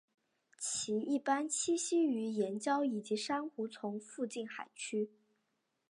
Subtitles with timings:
[0.57, 5.11] 其一般栖息于岩礁以及珊瑚丛附近海区。